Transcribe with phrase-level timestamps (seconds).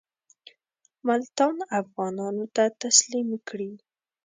[1.07, 3.71] ملتان افغانانو ته تسلیم کړي.